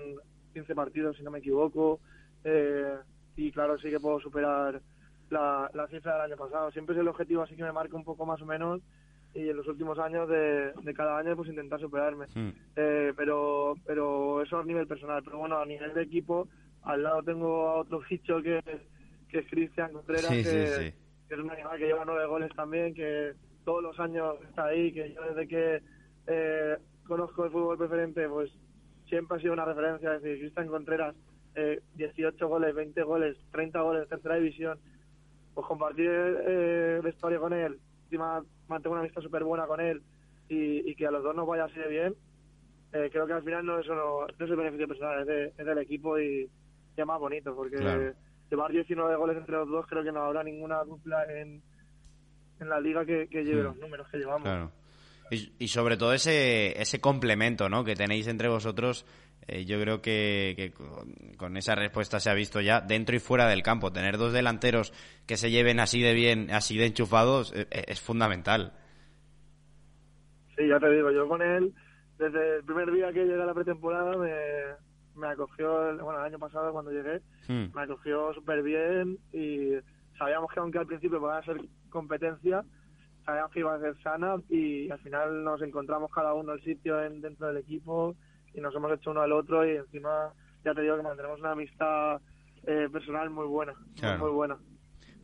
[0.54, 2.00] 15 partidos si no me equivoco.
[2.44, 2.96] Eh,
[3.36, 4.82] y claro sí que puedo superar
[5.30, 6.72] la, la cifra del año pasado.
[6.72, 8.82] Siempre es el objetivo así que me marca un poco más o menos.
[9.34, 12.28] Y en los últimos años de, cada año pues intentar superarme.
[12.76, 15.22] Eh, pero pero eso a nivel personal.
[15.24, 16.48] Pero bueno a nivel de equipo
[16.84, 18.64] al lado tengo a otro ficho que,
[19.30, 20.94] que es Cristian Contreras que,
[21.30, 23.34] es un animal que lleva nueve goles también que
[23.66, 25.82] todos los años está ahí que yo desde que
[26.28, 28.50] eh, conozco el fútbol preferente pues
[29.08, 31.16] siempre ha sido una referencia, es decir, Cristian Contreras,
[31.56, 34.80] eh, 18 goles, 20 goles, 30 goles, tercera división,
[35.54, 40.02] pues compartir eh, vestuario con él, encima mantengo una amistad súper buena con él
[40.50, 42.16] y, que a los dos nos vaya así de bien,
[42.94, 45.78] eh, creo que al final no es, solo, no es el beneficio personal, es, del
[45.80, 46.50] equipo y,
[46.96, 48.14] es más bonito, porque
[48.50, 51.62] llevar 19 goles entre los dos creo que no habrá ninguna dupla en,
[52.60, 54.72] en la liga que, lleve los números que llevamos.
[55.30, 57.84] Y, sobre todo ese, ese complemento ¿no?
[57.84, 59.06] que tenéis entre vosotros,
[59.48, 60.74] eh, yo creo que,
[61.38, 63.92] con, esa respuesta se ha visto ya dentro y fuera del campo.
[63.92, 64.94] Tener dos delanteros
[65.26, 68.74] que se lleven así de bien, así de enchufados, eh, eh, es fundamental.
[70.58, 71.74] Sí, ya te digo, yo con él,
[72.18, 74.32] desde el primer día que llegué a la pretemporada, me,
[75.16, 77.76] me acogió, el, bueno, el año pasado cuando llegué, hmm.
[77.76, 79.74] me acogió súper bien y
[80.18, 81.58] sabíamos que aunque al principio podía ser
[81.90, 82.64] competencia,
[83.28, 87.04] sabíamos que iba a ser sana y al final nos encontramos cada uno el sitio
[87.04, 88.16] en, dentro del equipo
[88.54, 90.32] y nos hemos hecho uno al otro y encima
[90.64, 92.22] ya te digo que mantenemos una amistad
[92.66, 93.74] eh, personal muy buena,
[94.18, 94.58] muy buena.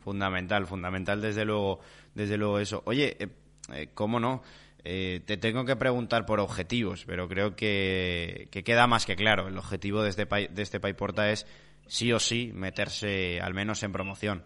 [0.00, 1.80] Fundamental, fundamental desde luego,
[2.14, 2.82] desde luego eso.
[2.84, 3.28] Oye, eh,
[3.72, 4.42] eh, ¿cómo no?
[4.82, 9.48] te tengo que preguntar por objetivos, pero creo que, queda más que claro.
[9.48, 11.46] El objetivo de este, de este Paiporta es
[11.86, 14.44] sí o sí meterse al menos en promoción.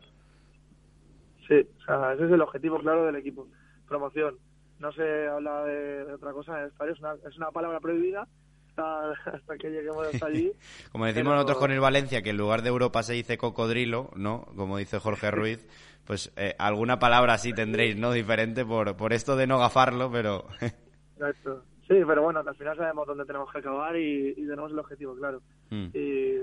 [1.48, 3.48] Sí, o sea, ese es el objetivo claro del equipo,
[3.88, 4.36] promoción.
[4.78, 8.28] No se habla de, otra cosa en el estadio, es una, es una palabra prohibida
[8.68, 10.52] hasta, que lleguemos hasta allí.
[10.92, 14.46] Como decimos nosotros con el Valencia, que en lugar de Europa se dice cocodrilo, ¿no?
[14.56, 15.66] Como dice Jorge Ruiz,
[16.06, 18.12] pues eh, alguna palabra así tendréis, ¿no?
[18.12, 20.44] Diferente por, por esto de no gafarlo, pero...
[21.16, 21.64] Exacto.
[21.88, 25.40] Sí, pero bueno, al final sabemos dónde tenemos que acabar y, tenemos el objetivo, claro.
[25.70, 25.86] Mm.
[25.94, 26.34] Y,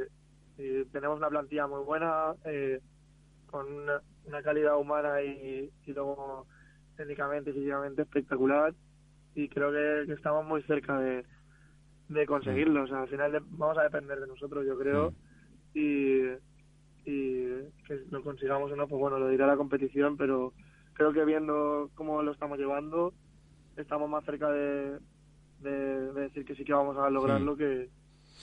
[0.58, 2.80] y, tenemos una plantilla muy buena, eh,
[3.56, 6.46] con una, calidad humana y, luego
[6.98, 8.74] técnicamente y físicamente espectacular.
[9.34, 11.24] Y creo que, estamos muy cerca de,
[12.10, 12.84] de conseguirlo.
[12.84, 15.14] O sea, al final vamos a depender de nosotros, yo creo,
[15.74, 16.20] y,
[17.06, 17.46] y
[17.88, 20.52] que lo consigamos o no, pues bueno, lo dirá la competición, pero
[20.92, 23.14] creo que viendo cómo lo estamos llevando,
[23.78, 25.00] estamos más cerca de,
[25.62, 27.90] de, decir que sí que vamos a lograrlo que,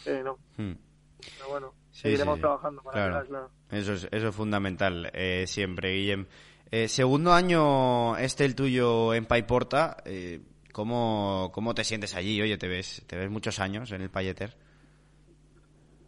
[0.05, 0.38] que no.
[0.57, 3.26] Pero bueno, seguiremos trabajando para claro.
[3.26, 3.50] claro.
[3.70, 6.26] Eso es, eso es fundamental eh, siempre, Guillem.
[6.70, 9.98] Eh, segundo año este el tuyo en Paiporta.
[10.05, 10.40] Eh,
[10.72, 12.40] ¿cómo, ¿Cómo te sientes allí?
[12.40, 14.57] Oye, ¿te ves, te ves muchos años en el Payeter?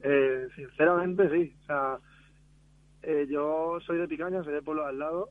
[0.03, 1.55] Eh, sinceramente, sí.
[1.63, 1.99] O sea,
[3.03, 5.29] eh, yo soy de Picaña, soy del pueblo de al lado.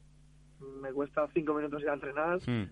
[0.82, 2.40] Me cuesta cinco minutos ir a entrenar.
[2.48, 2.70] Hmm.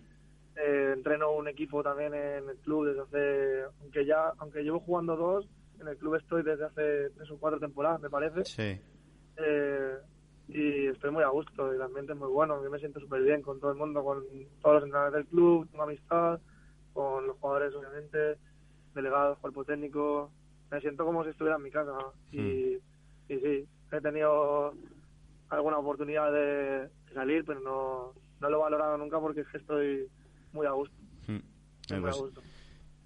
[0.56, 5.16] Eh, entreno un equipo también en el club desde hace, aunque ya, aunque llevo jugando
[5.16, 5.48] dos,
[5.82, 8.46] en el club estoy desde hace tres o cuatro temporadas, me parece.
[8.46, 8.80] Sí.
[9.38, 9.96] Eh,
[10.48, 12.62] y estoy muy a gusto, y el ambiente es muy bueno.
[12.64, 14.24] Yo me siento súper bien con todo el mundo, con
[14.62, 16.40] todos los entrenadores del club, tengo amistad,
[16.94, 18.38] con los jugadores, obviamente,
[18.94, 20.32] delegados, cuerpo técnico.
[20.70, 21.94] Me siento como si estuviera en mi casa.
[22.32, 22.40] Y,
[23.30, 24.74] y sí, he tenido
[25.50, 30.08] alguna oportunidad de salir, pero no, no lo he valorado nunca porque es que estoy
[30.54, 30.96] muy a gusto.
[31.28, 31.40] Hmm.
[31.82, 32.42] Estoy muy a Pues, gusto.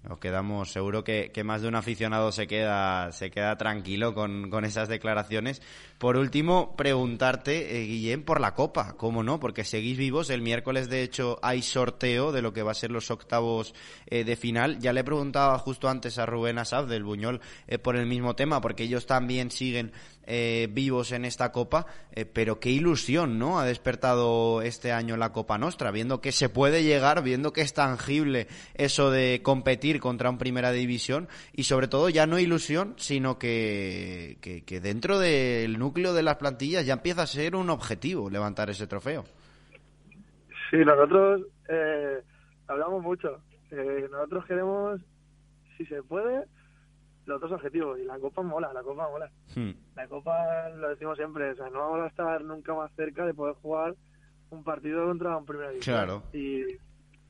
[0.04, 4.50] Nos quedamos, seguro que, que más de un aficionado se queda, se queda tranquilo con,
[4.50, 5.60] con esas declaraciones.
[5.98, 9.40] Por último, preguntarte, eh, Guillem, por la Copa, ¿cómo no?
[9.40, 10.30] Porque seguís vivos.
[10.30, 13.74] El miércoles, de hecho, hay sorteo de lo que va a ser los octavos
[14.06, 14.78] eh, de final.
[14.78, 18.60] Ya le preguntaba justo antes a Rubén Asaf del Buñol eh, por el mismo tema,
[18.60, 19.92] porque ellos también siguen
[20.26, 21.86] eh, vivos en esta Copa.
[22.12, 23.58] eh, pero qué ilusión, ¿no?
[23.58, 27.74] Ha despertado este año la Copa Nostra, viendo que se puede llegar, viendo que es
[27.74, 33.38] tangible eso de competir contra un Primera División y sobre todo ya no ilusión, sino
[33.38, 38.70] que, que, dentro del núcleo de las plantillas ya empieza a ser un objetivo levantar
[38.70, 39.24] ese trofeo.
[40.70, 42.20] Sí, nosotros eh,
[42.66, 43.40] hablamos mucho.
[43.70, 45.00] Eh, nosotros queremos,
[45.76, 46.44] si se puede,
[47.26, 47.98] los dos objetivos.
[47.98, 49.30] Y la Copa mola, la Copa mola.
[49.54, 49.70] Hmm.
[49.94, 53.34] La Copa, lo decimos siempre, o sea, no vamos a estar nunca más cerca de
[53.34, 53.94] poder jugar
[54.50, 55.96] un partido contra un Primera División.
[55.96, 56.22] Claro.
[56.32, 56.62] Y,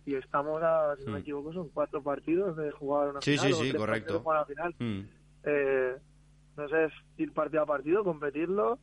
[0.05, 1.23] y estamos, a, si no me Hmm.
[1.23, 3.53] equivoco, son cuatro partidos de jugar una Sí, final.
[3.53, 4.13] sí, sí, tres correcto.
[4.15, 4.75] de jugar una final.
[4.79, 5.01] Hmm.
[5.45, 5.97] Eh,
[6.57, 8.79] no sé, es ir partido a partido, competirlo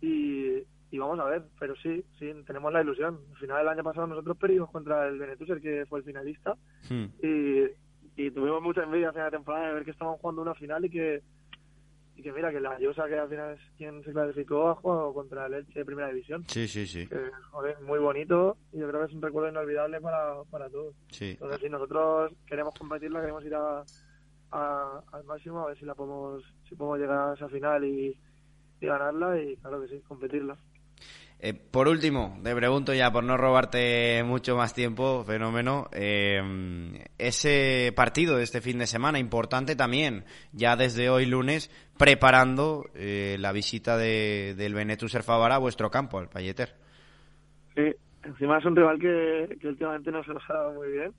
[0.00, 3.18] y, y vamos a ver, pero sí, sí, tenemos la ilusión.
[3.30, 6.56] Al final del año pasado nosotros perdimos contra el Benetuser, que fue el finalista,
[6.90, 7.06] Hmm.
[7.22, 7.62] y,
[8.16, 10.84] y tuvimos mucha envidia a final de temporada de ver que estaban jugando una final
[10.84, 11.22] y que
[12.14, 15.14] y que mira, que la Llosa, que al final es quien se clasificó, ha jugado
[15.14, 16.44] contra el Elche de Primera División.
[16.46, 17.06] Sí, sí, sí.
[17.08, 17.16] Que,
[17.50, 20.94] joder, muy bonito y yo creo que es un recuerdo inolvidable para, para todos.
[21.10, 21.30] sí.
[21.32, 23.82] Entonces, si nosotros queremos competirla, queremos ir a,
[24.50, 28.16] a- al máximo, a ver si la podemos, si podemos llegar a esa final y,
[28.80, 30.58] y ganarla y claro que sí, competirla.
[31.44, 36.40] Eh, por último, te pregunto ya, por no robarte mucho más tiempo, fenómeno, eh,
[37.18, 41.68] ese partido de este fin de semana, importante también, ya desde hoy lunes,
[41.98, 46.76] preparando eh, la visita de, del Benetuser Favara a vuestro campo, al Payeter.
[47.74, 51.12] Sí, encima es un rival que, que últimamente no se nos ha dado muy bien.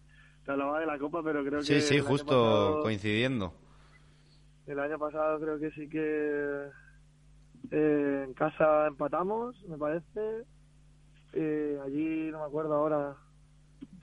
[0.46, 1.66] Te hablaba de la Copa, pero creo que...
[1.66, 3.54] Sí, sí, justo pasado- coincidiendo.
[4.68, 6.70] El año pasado creo que sí que
[7.72, 10.46] eh, en casa empatamos, me parece.
[11.34, 13.16] Eh, allí no me acuerdo ahora,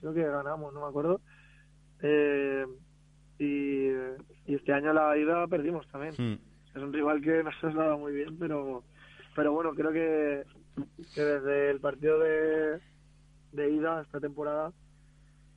[0.01, 1.21] creo que ganamos, no me acuerdo.
[2.03, 2.67] Eh,
[3.39, 3.89] y,
[4.47, 6.15] y este año la ida perdimos también.
[6.19, 6.39] Hmm.
[6.75, 8.85] Es un rival que no se nos ha dado muy bien, pero
[9.35, 10.45] pero bueno, creo que,
[11.15, 12.81] que desde el partido de,
[13.53, 14.73] de ida esta temporada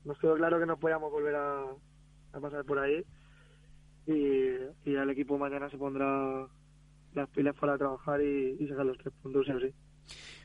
[0.05, 1.63] nos quedó claro que no podíamos volver a,
[2.33, 3.03] a pasar por ahí
[4.05, 6.47] y, y el equipo mañana se pondrá
[7.13, 9.73] las pilas para trabajar y, y sacar los tres puntos, sí o sí.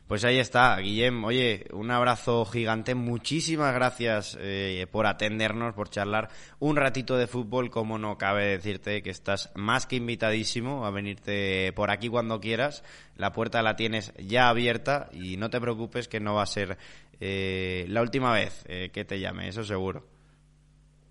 [0.06, 1.22] Pues ahí está, Guillem.
[1.24, 2.94] Oye, un abrazo gigante.
[2.94, 7.68] Muchísimas gracias eh, por atendernos, por charlar un ratito de fútbol.
[7.68, 12.84] Como no cabe decirte que estás más que invitadísimo a venirte por aquí cuando quieras.
[13.16, 16.78] La puerta la tienes ya abierta y no te preocupes que no va a ser
[17.20, 20.04] eh, la última vez eh, que te llame, eso seguro.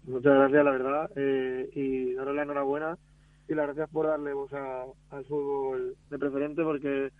[0.05, 2.97] Muchas gracias, la verdad, eh, y daros la enhorabuena
[3.48, 7.12] y las gracias por darle voz a- al fútbol de preferente porque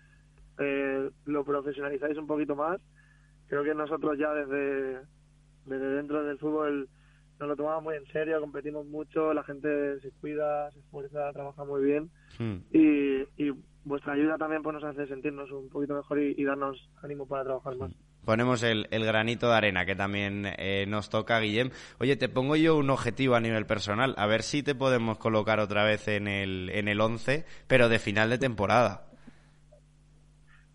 [0.58, 2.80] eh, lo profesionalizáis un poquito más.
[3.46, 5.00] Creo que nosotros ya desde,
[5.66, 6.88] desde dentro del fútbol
[7.38, 11.64] nos lo tomamos muy en serio, competimos mucho, la gente se cuida, se esfuerza, trabaja
[11.64, 12.56] muy bien Hmm.
[12.72, 13.52] y, y
[13.84, 17.44] vuestra ayuda también pues, nos hace sentirnos un poquito mejor y, y darnos ánimo para
[17.44, 17.92] trabajar más.
[18.28, 21.70] Ponemos el, el granito de arena que también eh, nos toca, Guillem.
[21.98, 24.14] Oye, te pongo yo un objetivo a nivel personal.
[24.18, 27.98] A ver si te podemos colocar otra vez en el, en el 11, pero de
[27.98, 29.06] final de temporada.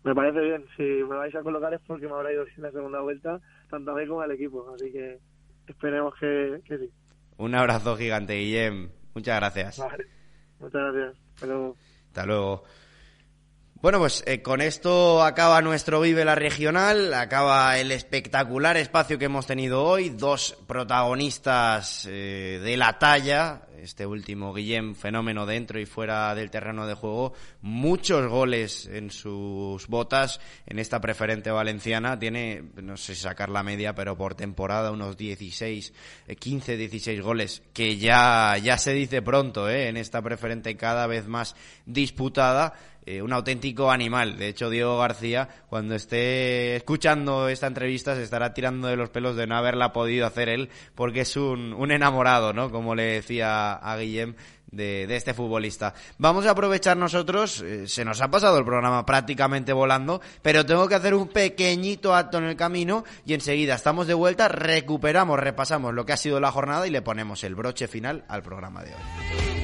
[0.02, 0.64] Me parece bien.
[0.76, 3.40] Si me vais a colocar es porque me habrá ido bien la segunda vuelta,
[3.70, 4.68] tanto a mí como al equipo.
[4.74, 5.20] Así que
[5.68, 6.90] esperemos que, que sí.
[7.36, 8.90] Un abrazo gigante, Guillem.
[9.14, 9.78] Muchas gracias.
[9.78, 10.06] Vale.
[10.58, 11.16] Muchas gracias.
[11.34, 11.76] Hasta luego.
[12.08, 12.64] Hasta luego.
[13.84, 19.26] Bueno, pues eh, con esto acaba nuestro Vive la Regional, acaba el espectacular espacio que
[19.26, 25.86] hemos tenido hoy, dos protagonistas eh, de la talla, este último Guillem, fenómeno dentro y
[25.86, 32.64] fuera del terreno de juego, muchos goles en sus botas en esta preferente valenciana, tiene,
[32.82, 35.92] no sé sacar la media, pero por temporada unos 16,
[36.38, 39.88] 15, 16 goles, que ya, ya se dice pronto, ¿eh?
[39.88, 41.54] en esta preferente cada vez más
[41.86, 42.74] disputada
[43.06, 44.38] eh, un auténtico animal.
[44.38, 49.36] De hecho, Diego García, cuando esté escuchando esta entrevista, se estará tirando de los pelos
[49.36, 52.70] de no haberla podido hacer él, porque es un, un enamorado, ¿no?
[52.70, 54.34] Como le decía a Guillem,
[54.74, 55.94] de, este futbolista.
[56.18, 60.88] Vamos a aprovechar nosotros, eh, se nos ha pasado el programa prácticamente volando, pero tengo
[60.88, 65.94] que hacer un pequeñito acto en el camino y enseguida estamos de vuelta, recuperamos, repasamos
[65.94, 68.90] lo que ha sido la jornada y le ponemos el broche final al programa de
[68.90, 69.63] hoy.